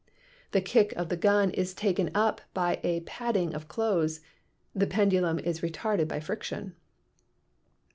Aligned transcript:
The 0.49 0.61
kick 0.61 0.93
of 0.93 1.09
the 1.09 1.15
gun 1.15 1.51
is 1.51 1.75
taken 1.75 2.09
up 2.15 2.41
by 2.55 2.79
a 2.81 3.01
padding 3.01 3.53
of 3.53 3.67
clothes; 3.67 4.19
the 4.73 4.87
pendulum 4.87 5.37
is 5.37 5.61
retarded 5.61 6.07
by 6.07 6.19
friction. 6.19 6.73